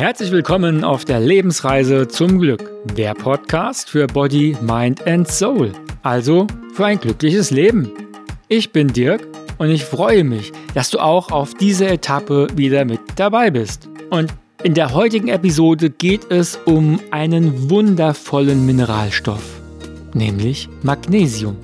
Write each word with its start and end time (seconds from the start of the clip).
Herzlich 0.00 0.32
willkommen 0.32 0.82
auf 0.82 1.04
der 1.04 1.20
Lebensreise 1.20 2.08
zum 2.08 2.38
Glück, 2.38 2.70
der 2.96 3.14
Podcast 3.14 3.90
für 3.90 4.06
Body, 4.06 4.56
Mind 4.62 5.06
and 5.06 5.28
Soul, 5.28 5.72
also 6.02 6.46
für 6.72 6.86
ein 6.86 6.98
glückliches 6.98 7.50
Leben. 7.50 7.92
Ich 8.48 8.72
bin 8.72 8.88
Dirk 8.88 9.28
und 9.58 9.70
ich 9.70 9.84
freue 9.84 10.24
mich, 10.24 10.52
dass 10.74 10.90
du 10.90 10.98
auch 10.98 11.30
auf 11.30 11.54
dieser 11.54 11.90
Etappe 11.90 12.48
wieder 12.56 12.86
mit 12.86 13.00
dabei 13.16 13.50
bist. 13.50 13.88
Und 14.08 14.32
in 14.62 14.74
der 14.74 14.94
heutigen 14.94 15.28
Episode 15.28 15.90
geht 15.90 16.30
es 16.30 16.58
um 16.64 16.98
einen 17.10 17.70
wundervollen 17.70 18.64
Mineralstoff, 18.64 19.60
nämlich 20.14 20.68
Magnesium. 20.82 21.56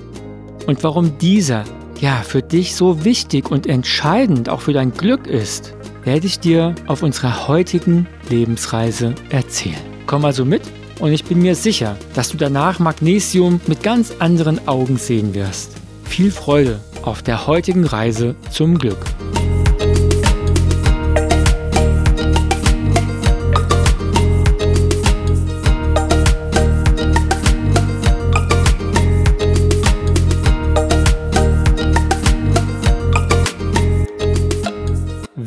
Und 0.67 0.83
warum 0.83 1.17
dieser 1.17 1.63
ja 2.01 2.21
für 2.23 2.41
dich 2.41 2.75
so 2.75 3.03
wichtig 3.03 3.51
und 3.51 3.67
entscheidend 3.67 4.49
auch 4.49 4.61
für 4.61 4.73
dein 4.73 4.93
Glück 4.93 5.27
ist 5.27 5.73
werde 6.07 6.25
ich 6.25 6.39
dir 6.39 6.73
auf 6.87 7.03
unserer 7.03 7.49
heutigen 7.49 8.07
Lebensreise 8.29 9.13
erzählen. 9.29 9.75
Komm 10.05 10.23
also 10.23 10.45
mit 10.45 10.61
und 10.99 11.11
ich 11.11 11.25
bin 11.25 11.41
mir 11.41 11.53
sicher, 11.53 11.97
dass 12.13 12.29
du 12.29 12.37
danach 12.37 12.79
Magnesium 12.79 13.59
mit 13.67 13.83
ganz 13.83 14.13
anderen 14.19 14.69
Augen 14.69 14.95
sehen 14.95 15.35
wirst. 15.35 15.73
Viel 16.05 16.31
Freude 16.31 16.79
auf 17.03 17.23
der 17.23 17.45
heutigen 17.45 17.83
Reise 17.83 18.35
zum 18.51 18.77
Glück. 18.77 19.16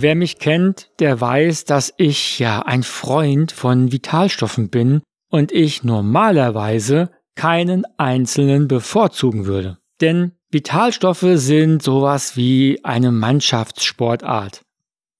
Wer 0.03 0.15
mich 0.15 0.39
kennt, 0.39 0.89
der 0.99 1.21
weiß, 1.21 1.66
dass 1.66 1.93
ich 1.99 2.38
ja 2.38 2.63
ein 2.63 2.85
Freund 2.85 3.52
von 3.52 3.93
Vitalstoffen 3.93 4.71
bin 4.71 5.02
und 5.29 5.52
ich 5.52 5.85
normalerweise 5.85 7.11
keinen 7.35 7.85
einzelnen 7.99 8.66
bevorzugen 8.66 9.45
würde. 9.45 9.77
Denn 10.01 10.33
Vitalstoffe 10.51 11.27
sind 11.35 11.83
sowas 11.83 12.35
wie 12.35 12.83
eine 12.83 13.13
Mannschaftssportart. 13.13 14.63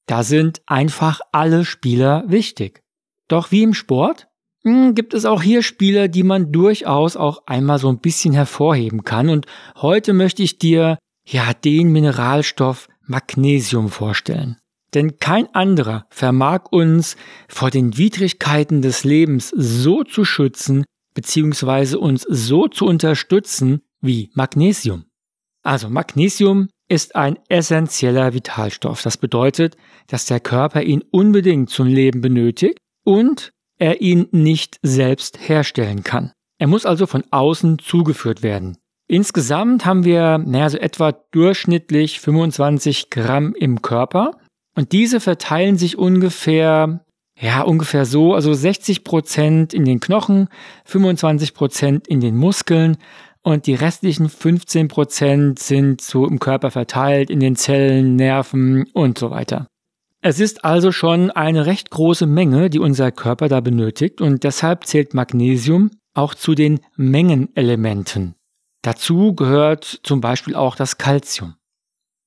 Da 0.07 0.23
sind 0.23 0.63
einfach 0.65 1.21
alle 1.31 1.67
Spieler 1.67 2.25
wichtig. 2.29 2.81
Doch 3.29 3.51
wie 3.51 3.63
im 3.63 3.75
Sport 3.75 4.29
hm, 4.63 4.95
gibt 4.95 5.13
es 5.13 5.27
auch 5.27 5.43
hier 5.43 5.63
Spieler, 5.63 6.09
die 6.09 6.23
man 6.23 6.53
durchaus 6.53 7.17
auch 7.19 7.43
einmal 7.45 7.79
so 7.79 7.91
ein 7.91 8.01
bisschen 8.01 8.33
hervorheben 8.33 9.05
kann. 9.05 9.29
Und 9.29 9.45
heute 9.77 10.15
möchte 10.15 10.43
ich 10.43 10.57
dir 10.57 10.97
ja 11.27 11.53
den 11.53 11.93
Mineralstoff 11.93 12.89
Magnesium 13.03 13.91
vorstellen. 13.91 14.57
Denn 14.95 15.19
kein 15.19 15.55
anderer 15.55 16.07
vermag 16.11 16.67
uns 16.71 17.17
vor 17.49 17.71
den 17.71 17.97
Widrigkeiten 17.97 18.83
des 18.83 19.05
Lebens 19.05 19.51
so 19.57 20.03
zu 20.05 20.25
schützen 20.25 20.85
bzw. 21.15 21.97
uns 21.97 22.23
so 22.29 22.69
zu 22.69 22.87
unterstützen 22.87 23.83
wie 24.01 24.31
Magnesium. 24.35 25.05
Also 25.63 25.89
Magnesium 25.91 26.69
ist 26.89 27.15
ein 27.15 27.39
essentieller 27.49 28.35
Vitalstoff. 28.35 29.03
Das 29.03 29.17
bedeutet, 29.17 29.77
dass 30.09 30.27
der 30.27 30.41
Körper 30.41 30.83
ihn 30.83 31.05
unbedingt 31.11 31.71
zum 31.71 31.87
Leben 31.87 32.21
benötigt 32.21 32.79
und 33.05 33.53
er 33.79 34.01
ihn 34.01 34.27
nicht 34.33 34.79
selbst 34.83 35.49
herstellen 35.49 36.03
kann. 36.03 36.33
Er 36.59 36.67
muss 36.67 36.85
also 36.85 37.07
von 37.07 37.25
außen 37.31 37.79
zugeführt 37.79 38.43
werden. 38.43 38.77
Insgesamt 39.07 39.87
haben 39.87 40.05
wir 40.05 40.39
naja, 40.39 40.69
so 40.69 40.79
etwa 40.79 41.13
durchschnittlich 41.13 42.21
25 42.21 43.11
Gramm 43.11 43.55
im 43.55 43.83
Körper 43.83 44.39
und 44.81 44.93
diese 44.93 45.21
verteilen 45.21 45.77
sich 45.77 45.99
ungefähr, 45.99 47.05
ja, 47.39 47.61
ungefähr 47.61 48.07
so, 48.07 48.33
also 48.33 48.55
60 48.55 49.05
Prozent 49.05 49.75
in 49.75 49.85
den 49.85 50.01
Knochen, 50.01 50.49
25 50.87 51.53
Prozent 51.53 52.09
in 52.09 52.21
den 52.21 52.35
Muskeln 52.35 52.97
und 53.43 53.67
die 53.67 53.75
restlichen 53.75 54.31
15 54.31 54.89
Prozent 54.89 55.59
sind 55.59 56.01
so 56.01 56.27
im 56.27 56.39
Körper 56.39 56.71
verteilt, 56.71 57.29
in 57.29 57.41
den 57.41 57.57
Zellen, 57.57 58.17
Nerven 58.17 58.87
und 58.95 59.19
so 59.19 59.31
weiter. 59.31 59.67
Es 60.23 60.41
ist 60.41 60.65
also 60.65 60.93
schon 60.93 61.31
eine 61.31 61.67
recht 61.67 61.91
große 61.91 62.25
Menge, 62.25 62.71
die 62.71 62.79
unser 62.79 63.13
Körper 63.13 63.49
da 63.49 63.61
benötigt 63.61 64.23
und 64.23 64.45
deshalb 64.45 64.87
zählt 64.87 65.13
Magnesium 65.13 65.91
auch 66.15 66.35
zu 66.35 66.55
den 66.55 66.81
Mengenelementen. 66.97 68.35
Dazu 68.81 69.35
gehört 69.35 70.01
zum 70.05 70.23
Beispiel 70.23 70.55
auch 70.55 70.75
das 70.75 70.97
Calcium. 70.97 71.57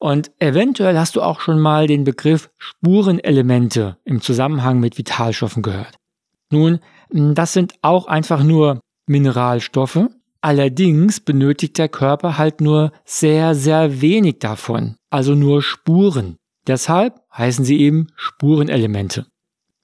Und 0.03 0.31
eventuell 0.40 1.00
hast 1.00 1.16
du 1.16 1.22
auch 1.22 1.40
schon 1.40 1.62
mal 1.62 1.88
den 1.88 2.03
Begriff 2.03 2.50
Spurenelemente 2.58 3.96
im 4.03 4.19
Zusammenhang 4.19 4.81
mit 4.81 4.97
Vitalstoffen 4.97 5.64
gehört. 5.64 5.96
Nun, 6.52 6.81
das 7.09 7.53
sind 7.53 7.75
auch 7.81 8.08
einfach 8.08 8.44
nur 8.44 8.81
Mineralstoffe. 9.08 10.09
Allerdings 10.42 11.22
benötigt 11.22 11.78
der 11.78 11.88
Körper 11.88 12.38
halt 12.38 12.59
nur 12.59 12.92
sehr, 13.06 13.56
sehr 13.56 14.02
wenig 14.02 14.40
davon, 14.40 14.97
also 15.09 15.36
nur 15.36 15.62
Spuren. 15.62 16.36
Deshalb 16.68 17.22
heißen 17.38 17.63
sie 17.63 17.80
eben 17.80 18.08
Spurenelemente. 18.18 19.25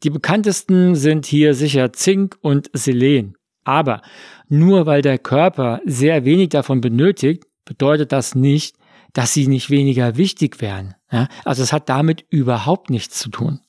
Die 0.04 0.10
bekanntesten 0.10 0.96
sind 0.96 1.28
hier 1.28 1.54
sicher 1.54 1.94
Zink 1.94 2.38
und 2.42 2.70
Selen. 2.74 3.38
Aber 3.64 4.02
nur 4.50 4.86
weil 4.86 5.02
der 5.02 5.18
Körper 5.18 5.80
sehr 5.86 6.26
wenig 6.26 6.50
davon 6.50 6.82
benötigt, 6.82 7.46
bedeutet 7.64 8.12
das 8.12 8.36
nicht, 8.36 8.76
dass 9.14 9.34
sie 9.34 9.48
nicht 9.48 9.70
weniger 9.70 10.18
wichtig 10.18 10.62
wären. 10.62 10.96
Ja? 11.12 11.28
Also 11.46 11.64
es 11.64 11.74
hat 11.74 11.90
damit 11.90 12.26
überhaupt 12.30 12.90
nichts 12.90 13.20
zu 13.20 13.30
tun. 13.30 13.60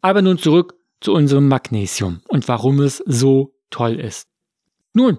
Aber 0.00 0.22
nun 0.22 0.38
zurück 0.38 0.74
zu 1.00 1.12
unserem 1.12 1.48
Magnesium 1.48 2.20
und 2.28 2.48
warum 2.48 2.80
es 2.80 3.02
so 3.06 3.54
toll 3.70 3.98
ist. 4.00 4.28
Nun, 4.92 5.18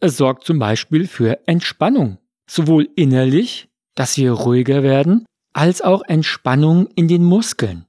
es 0.00 0.16
sorgt 0.16 0.44
zum 0.44 0.58
Beispiel 0.58 1.06
für 1.06 1.46
Entspannung, 1.46 2.18
sowohl 2.46 2.88
innerlich, 2.96 3.68
dass 3.94 4.16
wir 4.16 4.32
ruhiger 4.32 4.82
werden, 4.82 5.26
als 5.52 5.82
auch 5.82 6.02
Entspannung 6.02 6.88
in 6.94 7.08
den 7.08 7.24
Muskeln. 7.24 7.86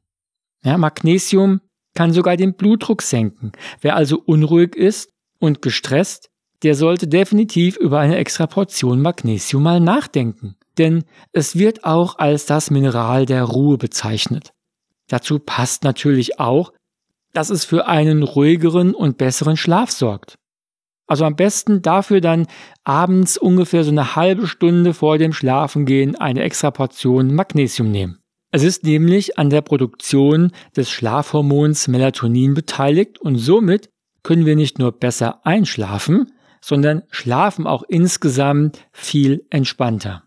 Ja, 0.63 0.77
Magnesium 0.77 1.61
kann 1.95 2.13
sogar 2.13 2.37
den 2.37 2.53
Blutdruck 2.53 3.01
senken. 3.01 3.51
Wer 3.81 3.95
also 3.95 4.21
unruhig 4.25 4.75
ist 4.75 5.09
und 5.39 5.61
gestresst, 5.61 6.29
der 6.63 6.75
sollte 6.75 7.07
definitiv 7.07 7.77
über 7.77 7.99
eine 7.99 8.17
extra 8.17 8.47
Portion 8.47 9.01
Magnesium 9.01 9.63
mal 9.63 9.79
nachdenken 9.79 10.55
denn 10.77 11.03
es 11.31 11.57
wird 11.57 11.83
auch 11.83 12.17
als 12.17 12.45
das 12.45 12.71
Mineral 12.71 13.25
der 13.25 13.43
Ruhe 13.43 13.77
bezeichnet. 13.77 14.53
Dazu 15.07 15.39
passt 15.39 15.83
natürlich 15.83 16.39
auch, 16.39 16.73
dass 17.33 17.49
es 17.49 17.65
für 17.65 17.87
einen 17.87 18.23
ruhigeren 18.23 18.93
und 18.93 19.17
besseren 19.17 19.57
Schlaf 19.57 19.91
sorgt. 19.91 20.35
Also 21.05 21.25
am 21.25 21.35
besten 21.35 21.81
dafür 21.81 22.21
dann 22.21 22.47
abends 22.83 23.37
ungefähr 23.37 23.83
so 23.83 23.91
eine 23.91 24.15
halbe 24.15 24.47
Stunde 24.47 24.93
vor 24.93 25.17
dem 25.17 25.33
Schlafengehen 25.33 26.15
eine 26.15 26.41
extra 26.41 26.71
Portion 26.71 27.35
Magnesium 27.35 27.91
nehmen. 27.91 28.19
Es 28.51 28.63
ist 28.63 28.83
nämlich 28.83 29.37
an 29.37 29.49
der 29.49 29.61
Produktion 29.61 30.51
des 30.75 30.89
Schlafhormons 30.89 31.87
Melatonin 31.87 32.53
beteiligt 32.53 33.19
und 33.19 33.35
somit 33.35 33.89
können 34.21 34.45
wir 34.45 34.55
nicht 34.55 34.79
nur 34.79 34.91
besser 34.91 35.45
einschlafen, 35.45 36.31
sondern 36.63 37.03
schlafen 37.09 37.67
auch 37.67 37.83
insgesamt 37.89 38.87
viel 38.93 39.45
entspannter. 39.49 40.23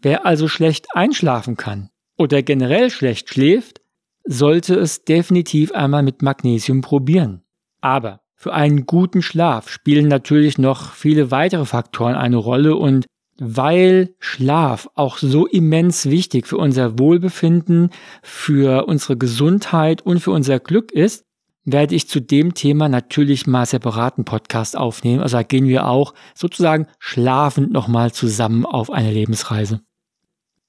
Wer 0.00 0.24
also 0.24 0.48
schlecht 0.48 0.86
einschlafen 0.94 1.58
kann 1.58 1.90
oder 2.16 2.42
generell 2.42 2.88
schlecht 2.88 3.28
schläft, 3.28 3.82
sollte 4.24 4.76
es 4.76 5.04
definitiv 5.04 5.72
einmal 5.72 6.02
mit 6.02 6.22
Magnesium 6.22 6.80
probieren. 6.80 7.42
Aber 7.82 8.22
für 8.34 8.54
einen 8.54 8.86
guten 8.86 9.20
Schlaf 9.20 9.68
spielen 9.68 10.08
natürlich 10.08 10.56
noch 10.56 10.92
viele 10.92 11.30
weitere 11.30 11.66
Faktoren 11.66 12.14
eine 12.14 12.38
Rolle 12.38 12.76
und 12.76 13.04
weil 13.36 14.14
Schlaf 14.20 14.88
auch 14.94 15.18
so 15.18 15.46
immens 15.46 16.08
wichtig 16.08 16.46
für 16.46 16.56
unser 16.56 16.98
Wohlbefinden, 16.98 17.90
für 18.22 18.86
unsere 18.86 19.18
Gesundheit 19.18 20.00
und 20.00 20.20
für 20.20 20.30
unser 20.30 20.60
Glück 20.60 20.92
ist, 20.92 21.24
werde 21.64 21.94
ich 21.94 22.08
zu 22.08 22.20
dem 22.20 22.54
Thema 22.54 22.88
natürlich 22.88 23.46
mal 23.46 23.66
separaten 23.66 24.24
Podcast 24.24 24.76
aufnehmen. 24.76 25.22
Also 25.22 25.38
da 25.38 25.42
gehen 25.42 25.66
wir 25.66 25.88
auch 25.88 26.14
sozusagen 26.34 26.86
schlafend 26.98 27.72
nochmal 27.72 28.12
zusammen 28.12 28.66
auf 28.66 28.90
eine 28.90 29.10
Lebensreise. 29.10 29.80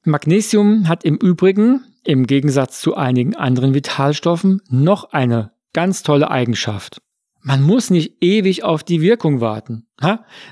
Magnesium 0.05 0.87
hat 0.87 1.03
im 1.03 1.17
Übrigen, 1.17 1.83
im 2.03 2.27
Gegensatz 2.27 2.79
zu 2.79 2.95
einigen 2.95 3.35
anderen 3.35 3.73
Vitalstoffen, 3.73 4.61
noch 4.69 5.11
eine 5.11 5.51
ganz 5.73 6.03
tolle 6.03 6.29
Eigenschaft. 6.29 7.01
Man 7.41 7.61
muss 7.61 7.89
nicht 7.89 8.23
ewig 8.23 8.63
auf 8.63 8.83
die 8.83 9.01
Wirkung 9.01 9.41
warten. 9.41 9.85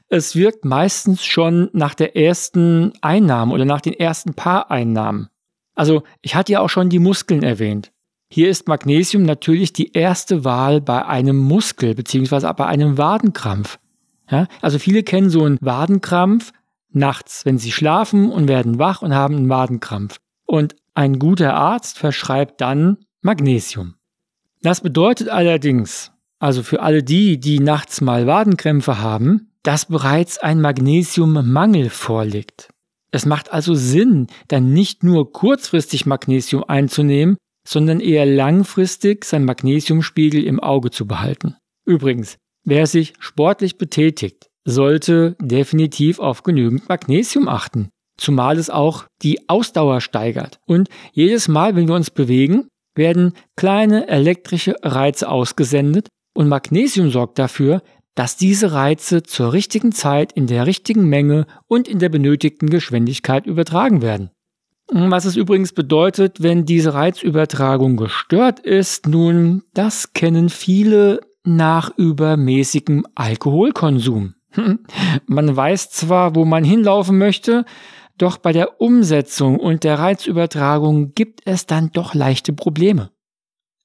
Es 0.10 0.36
wirkt 0.36 0.66
meistens 0.66 1.24
schon 1.24 1.70
nach 1.74 1.96
der 1.96 2.16
ersten 2.16 2.94
Einnahme 3.02 3.54
oder 3.54 3.66
nach 3.66 3.82
den 3.82 3.94
ersten 3.94 4.34
paar 4.34 4.70
Einnahmen. 4.70 5.30
Also 5.76 6.04
ich 6.22 6.36
hatte 6.36 6.52
ja 6.52 6.60
auch 6.60 6.70
schon 6.70 6.90
die 6.90 7.00
Muskeln 7.00 7.42
erwähnt. 7.42 7.93
Hier 8.36 8.50
ist 8.50 8.68
Magnesium 8.68 9.22
natürlich 9.22 9.74
die 9.74 9.92
erste 9.92 10.44
Wahl 10.44 10.82
bei 10.82 11.06
einem 11.06 11.38
Muskel 11.38 11.94
bzw. 11.94 12.52
bei 12.54 12.66
einem 12.66 12.98
Wadenkrampf. 12.98 13.78
Ja, 14.28 14.48
also 14.60 14.80
viele 14.80 15.04
kennen 15.04 15.30
so 15.30 15.44
einen 15.44 15.60
Wadenkrampf, 15.62 16.52
nachts, 16.90 17.46
wenn 17.46 17.60
sie 17.60 17.72
schlafen 17.72 18.32
und 18.32 18.48
werden 18.48 18.80
wach 18.80 19.04
und 19.04 19.14
haben 19.14 19.36
einen 19.36 19.50
Wadenkrampf. 19.50 20.18
Und 20.48 20.76
ein 20.96 21.20
guter 21.20 21.54
Arzt 21.54 22.00
verschreibt 22.00 22.60
dann 22.60 23.06
Magnesium. 23.22 23.94
Das 24.64 24.82
bedeutet 24.82 25.30
allerdings, 25.30 26.12
also 26.40 26.64
für 26.64 26.82
alle 26.82 27.04
die, 27.04 27.40
die 27.40 27.60
nachts 27.60 28.02
mal 28.02 28.26
Wadenkrämpfe 28.26 28.98
haben, 28.98 29.52
dass 29.62 29.86
bereits 29.86 30.40
ein 30.40 30.60
Magnesiummangel 30.60 31.92
vorliegt. 31.92 32.70
Es 33.12 33.28
macht 33.28 33.54
also 33.54 33.76
Sinn, 33.76 34.26
dann 34.48 34.74
nicht 34.74 35.04
nur 35.04 35.32
kurzfristig 35.32 36.08
Magnesium 36.08 36.64
einzunehmen, 36.64 37.38
sondern 37.68 38.00
eher 38.00 38.26
langfristig 38.26 39.26
sein 39.26 39.46
Magnesiumspiegel 39.46 40.44
im 40.44 40.60
Auge 40.60 40.92
zu 40.92 41.08
behalten. 41.08 41.56
Übrigens, 41.86 42.38
wer 42.66 42.88
sich 42.88 43.14
sportlich 43.20 43.78
betätigt, 43.78 44.50
sollte 44.66 45.36
definitiv 45.42 46.20
auf 46.20 46.44
genügend 46.44 46.88
Magnesium 46.88 47.48
achten, 47.48 47.90
zumal 48.18 48.58
es 48.58 48.70
auch 48.70 49.06
die 49.22 49.50
Ausdauer 49.50 50.02
steigert. 50.02 50.60
Und 50.66 50.90
jedes 51.12 51.48
Mal, 51.48 51.76
wenn 51.76 51.88
wir 51.88 51.96
uns 51.96 52.10
bewegen, 52.10 52.68
werden 52.96 53.34
kleine 53.56 54.08
elektrische 54.08 54.76
Reize 54.84 55.30
ausgesendet 55.30 56.08
und 56.34 56.48
Magnesium 56.48 57.10
sorgt 57.10 57.40
dafür, 57.40 57.82
dass 58.16 58.38
diese 58.38 58.74
Reize 58.74 59.24
zur 59.24 59.54
richtigen 59.54 59.92
Zeit 59.92 60.32
in 60.34 60.48
der 60.48 60.68
richtigen 60.68 61.10
Menge 61.10 61.48
und 61.68 61.88
in 61.88 62.00
der 62.00 62.10
benötigten 62.10 62.70
Geschwindigkeit 62.70 63.48
übertragen 63.48 64.02
werden. 64.02 64.30
Was 64.96 65.26
es 65.26 65.36
übrigens 65.36 65.74
bedeutet, 65.74 66.44
wenn 66.44 66.66
diese 66.66 66.94
Reizübertragung 66.94 67.98
gestört 67.98 68.60
ist, 68.60 69.08
nun, 69.08 69.64
das 69.74 70.14
kennen 70.14 70.50
viele 70.50 71.22
nach 71.44 71.98
übermäßigem 71.98 73.04
Alkoholkonsum. 73.16 74.36
Man 75.26 75.56
weiß 75.56 75.90
zwar, 75.90 76.36
wo 76.36 76.46
man 76.46 76.64
hinlaufen 76.64 77.18
möchte, 77.18 77.66
doch 78.20 78.38
bei 78.38 78.52
der 78.52 78.80
Umsetzung 78.80 79.60
und 79.60 79.84
der 79.84 79.98
Reizübertragung 79.98 81.14
gibt 81.16 81.42
es 81.46 81.66
dann 81.66 81.90
doch 81.92 82.14
leichte 82.14 82.54
Probleme. 82.54 83.10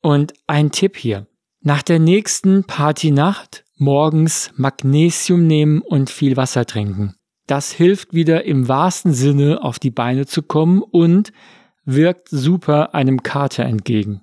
Und 0.02 0.34
ein 0.46 0.70
Tipp 0.72 0.98
hier. 0.98 1.26
Nach 1.62 1.82
der 1.82 2.00
nächsten 2.00 2.64
Partynacht 2.64 3.64
morgens 3.78 4.50
Magnesium 4.56 5.46
nehmen 5.46 5.80
und 5.80 6.10
viel 6.10 6.36
Wasser 6.36 6.66
trinken. 6.66 7.17
Das 7.48 7.72
hilft 7.72 8.12
wieder 8.12 8.44
im 8.44 8.68
wahrsten 8.68 9.14
Sinne 9.14 9.64
auf 9.64 9.78
die 9.78 9.90
Beine 9.90 10.26
zu 10.26 10.42
kommen 10.42 10.82
und 10.82 11.32
wirkt 11.84 12.28
super 12.28 12.94
einem 12.94 13.22
Kater 13.22 13.64
entgegen. 13.64 14.20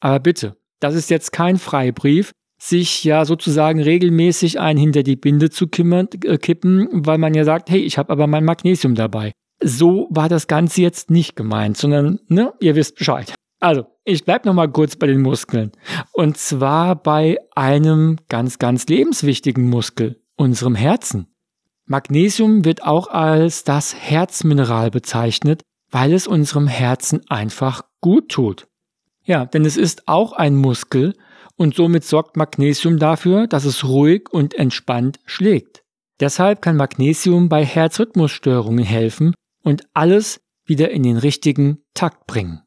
Aber 0.00 0.20
bitte, 0.20 0.54
das 0.78 0.94
ist 0.94 1.08
jetzt 1.08 1.32
kein 1.32 1.56
Freibrief, 1.56 2.32
sich 2.60 3.02
ja 3.02 3.24
sozusagen 3.24 3.80
regelmäßig 3.80 4.60
ein 4.60 4.76
hinter 4.76 5.02
die 5.02 5.16
Binde 5.16 5.48
zu 5.48 5.64
äh, 5.64 6.38
kippen, 6.38 6.88
weil 6.92 7.16
man 7.16 7.32
ja 7.32 7.44
sagt, 7.44 7.70
hey, 7.70 7.80
ich 7.80 7.96
habe 7.96 8.12
aber 8.12 8.26
mein 8.26 8.44
Magnesium 8.44 8.94
dabei. 8.94 9.32
So 9.62 10.08
war 10.10 10.28
das 10.28 10.46
Ganze 10.46 10.82
jetzt 10.82 11.10
nicht 11.10 11.36
gemeint, 11.36 11.78
sondern, 11.78 12.20
ne, 12.28 12.52
ihr 12.60 12.76
wisst 12.76 12.96
Bescheid. 12.96 13.34
Also, 13.60 13.86
ich 14.04 14.26
bleib 14.26 14.44
noch 14.44 14.52
mal 14.52 14.70
kurz 14.70 14.96
bei 14.96 15.06
den 15.06 15.22
Muskeln. 15.22 15.72
Und 16.12 16.36
zwar 16.36 17.02
bei 17.02 17.38
einem 17.54 18.18
ganz, 18.28 18.58
ganz 18.58 18.86
lebenswichtigen 18.86 19.70
Muskel, 19.70 20.20
unserem 20.36 20.74
Herzen. 20.74 21.33
Magnesium 21.86 22.64
wird 22.64 22.82
auch 22.82 23.08
als 23.08 23.64
das 23.64 23.94
Herzmineral 23.94 24.90
bezeichnet, 24.90 25.62
weil 25.90 26.12
es 26.12 26.26
unserem 26.26 26.66
Herzen 26.66 27.20
einfach 27.28 27.82
gut 28.00 28.30
tut. 28.30 28.66
Ja, 29.24 29.44
denn 29.44 29.64
es 29.64 29.76
ist 29.76 30.08
auch 30.08 30.32
ein 30.32 30.56
Muskel 30.56 31.14
und 31.56 31.74
somit 31.74 32.04
sorgt 32.04 32.36
Magnesium 32.36 32.98
dafür, 32.98 33.46
dass 33.46 33.64
es 33.64 33.84
ruhig 33.84 34.28
und 34.30 34.54
entspannt 34.54 35.20
schlägt. 35.24 35.82
Deshalb 36.20 36.62
kann 36.62 36.76
Magnesium 36.76 37.48
bei 37.48 37.64
Herzrhythmusstörungen 37.64 38.84
helfen 38.84 39.34
und 39.62 39.86
alles 39.94 40.40
wieder 40.64 40.90
in 40.90 41.02
den 41.02 41.16
richtigen 41.16 41.78
Takt 41.92 42.26
bringen. 42.26 42.62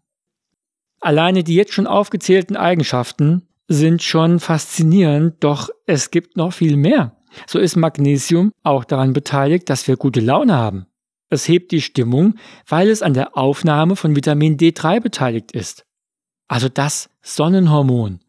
Alleine 0.99 1.43
die 1.43 1.55
jetzt 1.55 1.73
schon 1.73 1.87
aufgezählten 1.87 2.55
Eigenschaften 2.55 3.47
sind 3.67 4.01
schon 4.01 4.39
faszinierend, 4.39 5.43
doch 5.43 5.69
es 5.85 6.11
gibt 6.11 6.37
noch 6.37 6.53
viel 6.53 6.77
mehr. 6.77 7.16
So 7.45 7.59
ist 7.59 7.75
Magnesium 7.75 8.51
auch 8.63 8.83
daran 8.83 9.13
beteiligt, 9.13 9.69
dass 9.69 9.87
wir 9.87 9.97
gute 9.97 10.19
Laune 10.19 10.55
haben. 10.55 10.85
Es 11.29 11.47
hebt 11.47 11.71
die 11.71 11.81
Stimmung, 11.81 12.35
weil 12.67 12.89
es 12.89 13.01
an 13.01 13.13
der 13.13 13.37
Aufnahme 13.37 13.95
von 13.95 14.15
Vitamin 14.15 14.57
D3 14.57 15.01
beteiligt 15.01 15.51
ist. 15.51 15.85
Also 16.47 16.69
das 16.69 17.09
Sonnenhormon. 17.21 18.19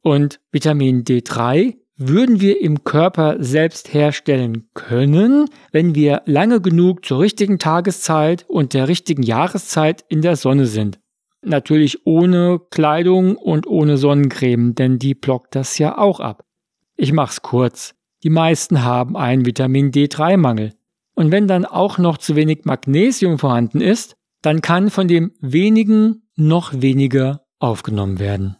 Und 0.00 0.40
Vitamin 0.50 1.04
D3 1.04 1.76
würden 1.96 2.40
wir 2.40 2.60
im 2.60 2.82
Körper 2.82 3.36
selbst 3.38 3.94
herstellen 3.94 4.68
können, 4.74 5.48
wenn 5.70 5.94
wir 5.94 6.22
lange 6.26 6.60
genug 6.60 7.04
zur 7.04 7.20
richtigen 7.20 7.58
Tageszeit 7.58 8.44
und 8.48 8.74
der 8.74 8.88
richtigen 8.88 9.22
Jahreszeit 9.22 10.04
in 10.08 10.22
der 10.22 10.34
Sonne 10.34 10.66
sind. 10.66 10.98
Natürlich 11.42 12.06
ohne 12.06 12.60
Kleidung 12.70 13.36
und 13.36 13.66
ohne 13.66 13.96
Sonnencreme, 13.96 14.74
denn 14.74 14.98
die 14.98 15.14
blockt 15.14 15.54
das 15.54 15.78
ja 15.78 15.98
auch 15.98 16.20
ab. 16.20 16.44
Ich 16.96 17.12
mach's 17.12 17.42
kurz. 17.42 17.94
Die 18.22 18.30
meisten 18.30 18.84
haben 18.84 19.16
einen 19.16 19.46
Vitamin 19.46 19.90
D3-Mangel. 19.90 20.72
Und 21.14 21.30
wenn 21.30 21.48
dann 21.48 21.64
auch 21.64 21.98
noch 21.98 22.18
zu 22.18 22.36
wenig 22.36 22.64
Magnesium 22.64 23.38
vorhanden 23.38 23.80
ist, 23.80 24.16
dann 24.42 24.60
kann 24.60 24.90
von 24.90 25.08
dem 25.08 25.32
wenigen 25.40 26.22
noch 26.36 26.72
weniger 26.74 27.44
aufgenommen 27.58 28.18
werden. 28.18 28.56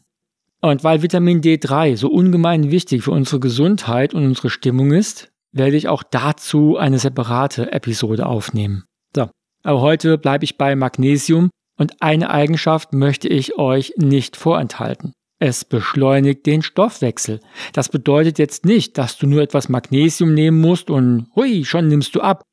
Und 0.61 0.85
weil 0.85 1.03
Vitamin 1.03 1.41
D3 1.41 1.97
so 1.97 2.09
ungemein 2.09 2.71
wichtig 2.71 3.03
für 3.03 3.11
unsere 3.11 3.41
Gesundheit 3.41 4.15
und 4.15 4.25
unsere 4.25 4.51
Stimmung 4.51 4.93
ist, 4.93 5.33
werde 5.53 5.77
ich 5.77 5.89
auch 5.89 6.03
dazu 6.03 6.77
eine 6.77 6.99
separate 6.99 7.73
Episode 7.73 8.27
aufnehmen. 8.27 8.85
So, 9.15 9.29
aber 9.65 9.81
heute 9.81 10.19
bleibe 10.19 10.45
ich 10.45 10.59
bei 10.59 10.77
Magnesium 10.77 11.51
und 11.77 12.01
eine 12.01 12.31
Eigenschaft 12.31 12.93
möchte 12.93 13.29
ich 13.29 13.59
euch 13.59 13.95
nicht 13.97 14.37
vorenthalten. 14.37 15.13
Es 15.45 15.65
beschleunigt 15.65 16.47
den 16.47 16.63
Stoffwechsel. 16.63 17.41
Das 17.73 17.89
bedeutet 17.89 18.39
jetzt 18.39 18.65
nicht, 18.65 18.97
dass 18.97 19.19
du 19.19 19.27
nur 19.27 19.43
etwas 19.43 19.69
Magnesium 19.69 20.35
nehmen 20.35 20.61
musst 20.61 20.89
und 20.89 21.27
hui, 21.35 21.65
schon 21.65 21.89
nimmst 21.89 22.15
du 22.15 22.21
ab. 22.21 22.45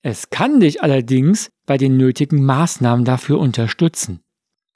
Es 0.00 0.30
kann 0.30 0.58
dich 0.58 0.82
allerdings 0.82 1.50
bei 1.66 1.76
den 1.76 1.98
nötigen 1.98 2.42
Maßnahmen 2.46 3.04
dafür 3.04 3.38
unterstützen. 3.38 4.20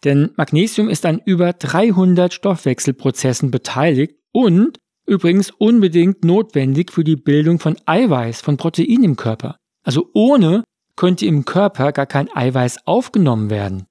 Denn 0.05 0.33
Magnesium 0.37 0.91
ist 0.91 1.07
an 1.07 1.23
über 1.25 1.55
300 1.55 2.35
Stoffwechselprozessen 2.35 3.51
beteiligt 3.51 4.17
und 4.33 4.77
übrigens 5.07 5.51
unbedingt 5.51 6.27
notwendig 6.27 6.93
für 6.93 7.05
die 7.05 7.17
Bildung 7.17 7.59
von 7.59 7.79
Eiweiß, 7.87 8.43
von 8.43 8.59
Protein 8.59 9.03
im 9.03 9.17
Körper. 9.17 9.57
Also 9.83 10.11
ohne 10.13 10.63
könnte 10.95 11.25
im 11.25 11.47
Körper 11.47 11.93
gar 11.93 12.05
kein 12.05 12.29
Eiweiß 12.37 12.87
aufgenommen 12.87 13.49
werden. 13.49 13.87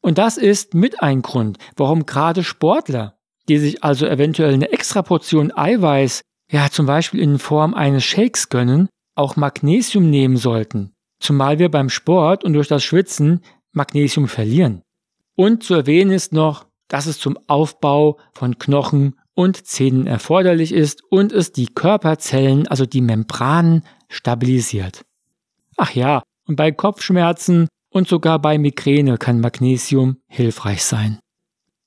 Und 0.00 0.18
das 0.18 0.36
ist 0.36 0.74
mit 0.74 1.02
ein 1.02 1.22
Grund, 1.22 1.58
warum 1.76 2.06
gerade 2.06 2.44
Sportler 2.44 3.16
die 3.48 3.58
sich 3.58 3.84
also 3.84 4.06
eventuell 4.06 4.54
eine 4.54 4.72
extra 4.72 5.02
Portion 5.02 5.52
Eiweiß, 5.54 6.22
ja 6.50 6.70
zum 6.70 6.86
Beispiel 6.86 7.20
in 7.20 7.38
Form 7.38 7.74
eines 7.74 8.04
Shakes 8.04 8.48
gönnen, 8.48 8.88
auch 9.14 9.36
Magnesium 9.36 10.10
nehmen 10.10 10.36
sollten, 10.36 10.92
zumal 11.20 11.58
wir 11.58 11.70
beim 11.70 11.88
Sport 11.88 12.44
und 12.44 12.52
durch 12.54 12.68
das 12.68 12.82
Schwitzen 12.82 13.40
Magnesium 13.72 14.28
verlieren. 14.28 14.82
Und 15.36 15.62
zu 15.62 15.74
erwähnen 15.74 16.10
ist 16.10 16.32
noch, 16.32 16.66
dass 16.88 17.06
es 17.06 17.18
zum 17.18 17.38
Aufbau 17.46 18.18
von 18.32 18.58
Knochen 18.58 19.18
und 19.34 19.66
Zähnen 19.66 20.06
erforderlich 20.06 20.72
ist 20.72 21.02
und 21.10 21.32
es 21.32 21.52
die 21.52 21.66
Körperzellen, 21.66 22.68
also 22.68 22.86
die 22.86 23.00
Membranen, 23.00 23.84
stabilisiert. 24.08 25.04
Ach 25.76 25.90
ja, 25.90 26.22
und 26.46 26.56
bei 26.56 26.70
Kopfschmerzen 26.70 27.68
und 27.90 28.06
sogar 28.06 28.38
bei 28.38 28.58
Migräne 28.58 29.18
kann 29.18 29.40
Magnesium 29.40 30.18
hilfreich 30.28 30.84
sein. 30.84 31.18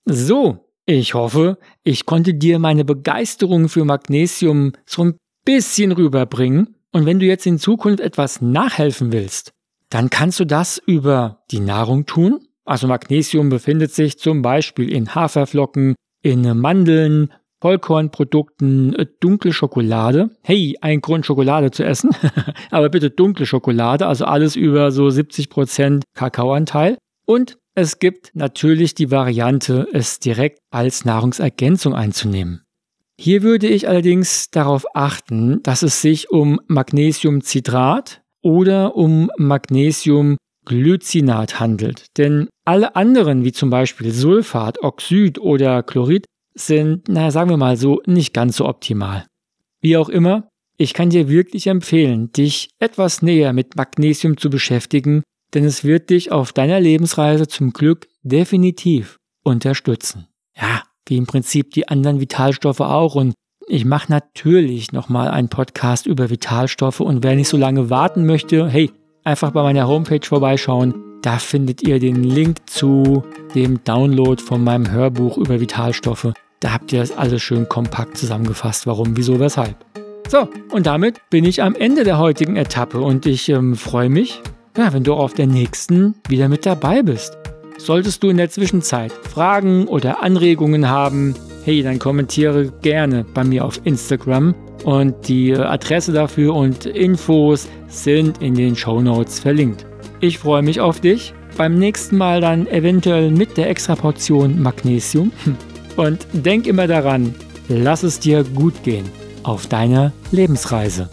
So, 0.06 0.67
ich 0.90 1.14
hoffe, 1.14 1.58
ich 1.84 2.06
konnte 2.06 2.34
dir 2.34 2.60
meine 2.60 2.86
Begeisterung 2.86 3.68
für 3.68 3.84
Magnesium 3.84 4.72
so 4.86 5.04
ein 5.04 5.18
bisschen 5.44 5.92
rüberbringen. 5.92 6.76
Und 6.94 7.06
wenn 7.06 7.20
du 7.20 7.26
jetzt 7.26 7.46
in 7.46 7.60
Zukunft 7.60 8.00
etwas 8.00 8.42
nachhelfen 8.42 9.12
willst, 9.12 9.52
dann 9.90 10.10
kannst 10.10 10.40
du 10.40 10.46
das 10.46 10.78
über 10.78 11.44
die 11.52 11.60
Nahrung 11.60 12.06
tun. 12.06 12.40
Also 12.64 12.88
Magnesium 12.88 13.50
befindet 13.50 13.94
sich 13.94 14.18
zum 14.18 14.42
Beispiel 14.42 14.90
in 14.90 15.14
Haferflocken, 15.14 15.96
in 16.24 16.58
Mandeln, 16.58 17.34
Vollkornprodukten, 17.60 18.96
äh, 18.96 19.08
dunkle 19.20 19.52
Schokolade. 19.52 20.30
Hey, 20.42 20.78
ein 20.80 21.02
Grund 21.02 21.26
Schokolade 21.26 21.72
zu 21.72 21.84
essen. 21.84 22.12
Aber 22.72 22.88
bitte 22.88 23.10
dunkle 23.10 23.46
Schokolade, 23.46 24.08
also 24.08 24.24
alles 24.24 24.56
über 24.56 24.92
so 24.92 25.08
70% 25.08 26.04
Kakaoanteil. 26.14 26.98
Und 27.26 27.58
es 27.78 28.00
gibt 28.00 28.32
natürlich 28.34 28.96
die 28.96 29.12
Variante, 29.12 29.88
es 29.94 30.18
direkt 30.18 30.58
als 30.72 31.06
Nahrungsergänzung 31.06 31.94
einzunehmen. 31.94 32.64
Hier 33.20 33.44
würde 33.44 33.68
ich 33.68 33.88
allerdings 33.88 34.50
darauf 34.50 34.84
achten, 34.96 35.62
dass 35.62 35.84
es 35.84 36.02
sich 36.02 36.32
um 36.32 36.60
Magnesiumcitrat 36.66 38.24
oder 38.42 38.96
um 38.96 39.30
Magnesiumglycinat 39.38 41.60
handelt. 41.60 42.18
Denn 42.18 42.50
alle 42.66 42.96
anderen, 42.96 43.44
wie 43.44 43.52
zum 43.52 43.70
Beispiel 43.70 44.12
Sulfat, 44.12 44.82
Oxid 44.82 45.38
oder 45.38 45.84
Chlorid, 45.84 46.26
sind, 46.56 47.08
naja, 47.08 47.30
sagen 47.30 47.52
wir 47.52 47.58
mal 47.58 47.78
so, 47.78 48.02
nicht 48.08 48.34
ganz 48.34 48.58
so 48.58 48.66
optimal. 48.66 49.28
Wie 49.82 49.98
auch 49.98 50.10
immer, 50.10 50.50
Ich 50.80 50.94
kann 50.94 51.10
dir 51.10 51.28
wirklich 51.28 51.66
empfehlen, 51.66 52.32
dich 52.32 52.70
etwas 52.78 53.24
näher 53.24 53.52
mit 53.52 53.76
Magnesium 53.76 54.38
zu 54.38 54.52
beschäftigen, 54.52 55.24
denn 55.54 55.64
es 55.64 55.84
wird 55.84 56.10
dich 56.10 56.32
auf 56.32 56.54
deiner 56.54 56.80
Lebensreise 56.80 57.48
zum 57.48 57.72
Glück 57.74 58.08
definitiv 58.24 59.20
unterstützen. 59.44 60.28
Ja, 60.56 60.84
wie 61.08 61.18
im 61.18 61.28
Prinzip 61.28 61.72
die 61.72 61.88
anderen 61.88 62.20
Vitalstoffe 62.20 62.82
auch 62.82 63.16
und 63.16 63.34
ich 63.70 63.84
mache 63.84 64.12
natürlich 64.12 64.94
nochmal 64.94 65.28
einen 65.28 65.50
Podcast 65.50 66.06
über 66.06 66.30
Vitalstoffe 66.30 67.02
und 67.02 67.24
wer 67.24 67.36
nicht 67.36 67.50
so 67.50 67.58
lange 67.58 67.90
warten 67.90 68.26
möchte, 68.26 68.68
hey, 68.70 68.92
einfach 69.26 69.52
bei 69.52 69.62
meiner 69.62 69.88
Homepage 69.88 70.26
vorbeischauen. 70.26 70.94
Da 71.22 71.38
findet 71.38 71.84
ihr 71.84 72.00
den 72.00 72.24
Link 72.24 72.58
zu 72.70 73.24
dem 73.56 73.84
Download 73.84 74.42
von 74.42 74.64
meinem 74.64 74.90
Hörbuch 74.90 75.38
über 75.38 75.60
Vitalstoffe. 75.60 76.32
Da 76.62 76.72
habt 76.72 76.94
ihr 76.94 77.00
das 77.00 77.12
alles 77.12 77.42
schön 77.42 77.68
kompakt 77.68 78.18
zusammengefasst, 78.18 78.88
warum, 78.88 79.18
wieso, 79.18 79.40
weshalb. 79.40 79.76
So, 80.30 80.48
und 80.72 80.86
damit 80.86 81.20
bin 81.30 81.44
ich 81.44 81.62
am 81.62 81.76
Ende 81.76 82.04
der 82.04 82.20
heutigen 82.20 82.56
Etappe 82.56 83.00
und 83.00 83.26
ich 83.26 83.50
ähm, 83.50 83.76
freue 83.76 84.10
mich, 84.10 84.42
ja, 84.78 84.94
wenn 84.94 85.04
du 85.04 85.14
auf 85.14 85.34
der 85.34 85.48
nächsten 85.48 86.16
wieder 86.28 86.50
mit 86.50 86.66
dabei 86.66 87.04
bist. 87.04 87.38
Solltest 87.78 88.24
du 88.24 88.30
in 88.30 88.38
der 88.38 88.50
Zwischenzeit 88.50 89.12
Fragen 89.12 89.88
oder 89.88 90.24
Anregungen 90.24 90.90
haben, 90.90 91.36
hey, 91.64 91.84
dann 91.84 92.00
kommentiere 92.00 92.72
gerne 92.82 93.26
bei 93.34 93.44
mir 93.44 93.66
auf 93.66 93.82
Instagram 93.84 94.56
und 94.84 95.28
die 95.28 95.56
Adresse 95.56 96.12
dafür 96.12 96.56
und 96.56 96.86
Infos 96.86 97.68
sind 97.88 98.42
in 98.42 98.56
den 98.56 98.76
Show 98.76 99.02
Notes 99.02 99.40
verlinkt. 99.40 99.86
Ich 100.20 100.40
freue 100.40 100.62
mich 100.62 100.80
auf 100.80 101.00
dich. 101.00 101.34
Beim 101.58 101.76
nächsten 101.76 102.18
Mal 102.18 102.42
dann 102.42 102.68
eventuell 102.68 103.32
mit 103.32 103.58
der 103.58 103.70
extra 103.70 103.96
Portion 103.96 104.62
Magnesium. 104.62 105.32
Und 105.96 106.28
denk 106.32 106.68
immer 106.68 106.86
daran, 106.86 107.34
lass 107.68 108.04
es 108.04 108.20
dir 108.20 108.44
gut 108.44 108.84
gehen 108.84 109.06
auf 109.44 109.66
deiner 109.66 110.12
Lebensreise. 110.32 111.10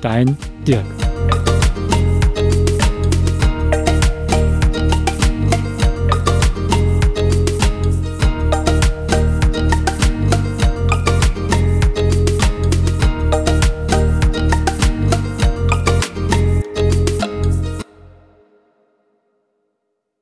Dein 0.00 0.36
Dirk. 0.66 1.13